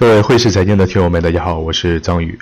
[0.00, 2.38] 各位汇市财经的听友们，大家好，我是张宇。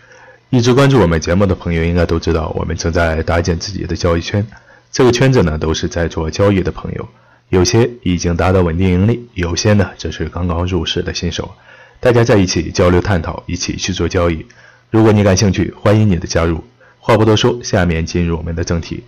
[0.49, 4.47] 一直关注我们节目的朋友应该都知道，我们正在搭建自己的交易圈。
[4.93, 7.09] 这个圈子呢，都是在做交易的朋友，
[7.49, 11.53] 有些已经达到稳定盈利，有些呢则是刚刚入市的新手。
[11.99, 14.47] 大家在一起交流探讨，一起去做交易。
[14.93, 16.63] 如果你感兴趣，欢迎你的加入。
[17.01, 19.03] 话不多说，下面进入我们的正题。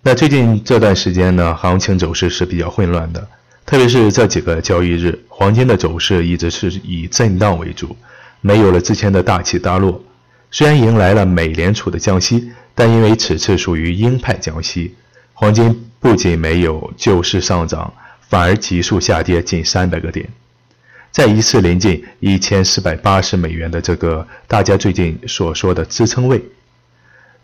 [0.00, 3.28] 那最近这段时间呢，行情走势是比较混乱的。
[3.72, 7.96] 特别是这几个交易日，黄金的走势一直是以震荡为主，
[8.42, 9.98] 没有了之前的大起大落。
[10.50, 14.94] 虽然迎来了美联储的降息，但因为此次属于鹰派降息，
[15.32, 17.90] 黄金不仅没有就势上涨，
[18.28, 20.28] 反而急速下跌近三百个点，
[21.10, 26.44] 在一次临近一千四百八十美元的这个大家最近所说的支撑位。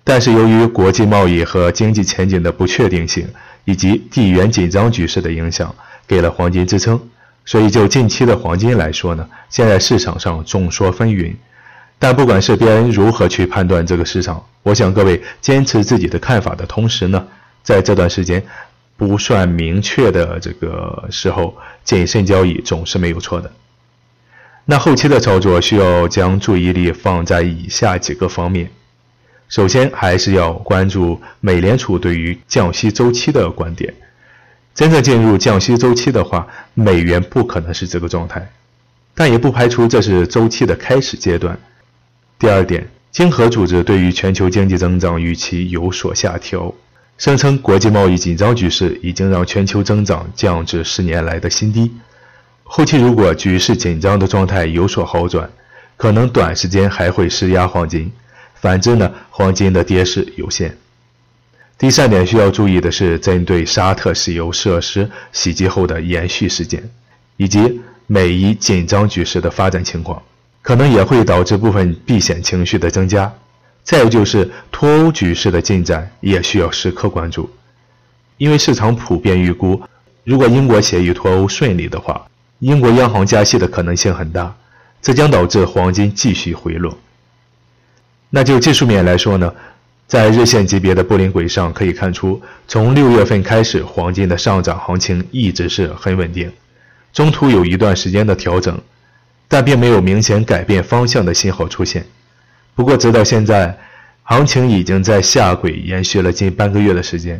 [0.04, 3.26] 但是由于国际贸易和经济前景的不确定性，
[3.64, 5.74] 以及地缘紧张局势的影响。
[6.08, 7.00] 给了黄金支撑，
[7.44, 11.36] 所以就近期的黄金来说呢，现在市场上众说纷纭。
[12.00, 17.26] 但不管是别人如何去判断这个市场，我想各位坚持自己的看法的同时呢，
[17.62, 18.42] 在这段时间
[18.96, 23.52] 不算明确的这个时候，谨慎交易总是没有错的。
[24.64, 28.70] 那后期的操作需要将注意力放在以下几个方面，
[29.48, 33.92] 首先还是要关注美联储对于降息周期的观点。
[34.78, 38.48] 真正进入降息周期的话，美元不可能是这个状态，
[39.12, 41.58] 但也不排除这是周期的开始阶段。
[42.38, 46.72] 第二点，经合组织对于全球经济增长预期有所下调，
[47.16, 51.90] 声称国际贸易紧张局势已经让全球增长降至十年来的新低。
[52.62, 55.50] 后期如果局势紧张的状态有所好转，
[55.96, 58.12] 可能短时间还会施压黄金；
[58.54, 60.76] 反之呢，黄金的跌势有限。
[61.78, 66.82] 第三点需要注意的是，针对沙特石油设施袭击后的延续事件，
[67.36, 70.20] 以及美伊紧张局势的发展情况，
[70.60, 73.32] 可能也会导致部分避险情绪的增加。
[73.84, 77.48] 再有就是脱欧局势的进展也需要时刻关注，
[78.38, 79.80] 因为市场普遍预估，
[80.24, 82.26] 如果英国协议脱欧顺利的话，
[82.58, 84.52] 英国央行加息的可能性很大，
[85.00, 86.98] 这将导致黄金继续回落。
[88.30, 89.54] 那就技术面来说呢？
[90.08, 96.50] 在日线级别的布林轨上可以看出，从六月份开始，黄金的上涨行情一直是很稳定，
[97.12, 98.80] 中途有一段时间的调整，
[99.48, 102.06] 但并没有明显改变方向的信号出现。
[102.74, 103.76] 不过，直到现在，
[104.22, 107.38] 行情已经在下轨延续了近半个月的时间。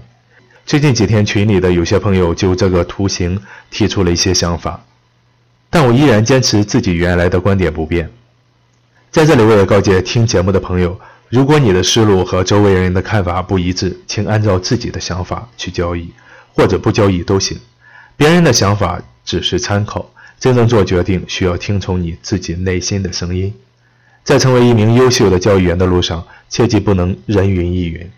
[0.67, 3.41] 最近几天，群里的有些朋友就这个图形
[3.71, 4.85] 提出了一些想法，
[5.71, 8.11] 但我依然坚持自己原来的观点不变。
[9.11, 11.01] 在这里，我也告诫听节目的朋友。
[11.29, 16.11] 如果你的思路和周围人的看法不一致，请按照自己的想法去交易，
[16.55, 17.59] 或者不交易都行。
[18.17, 23.53] 别人的想法只是参考，真正做决定需要听从你自己内心的声音。
[24.25, 28.11] 在成为一名优秀的交易员的路上，切记不能人云亦云。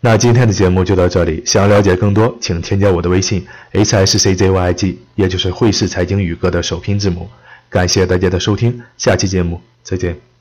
[0.00, 7.28] 那今天的节目就到这里，想了解更多，请添加我的微信 h s c z y g，也就是汇市财经宇哥的首拼字母。
[7.68, 10.35] 感谢大家的收听，下期节目再见。